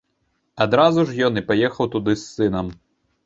[0.65, 2.73] Адразу ж ён і паехаў туды з сынам.